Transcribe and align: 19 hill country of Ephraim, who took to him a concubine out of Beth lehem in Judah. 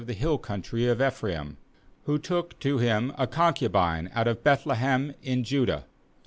19 0.03 0.15
hill 0.15 0.37
country 0.39 0.87
of 0.87 0.99
Ephraim, 0.99 1.57
who 2.05 2.17
took 2.17 2.57
to 2.59 2.79
him 2.79 3.13
a 3.19 3.27
concubine 3.27 4.09
out 4.15 4.27
of 4.27 4.43
Beth 4.43 4.65
lehem 4.65 5.13
in 5.21 5.43
Judah. 5.43 5.85